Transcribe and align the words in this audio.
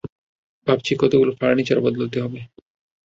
ভাবছি 0.67 0.91
কতগুলো 0.99 1.31
ফার্নিচার 1.39 1.77
বদলাতে 1.85 2.17
হবে। 2.23 2.39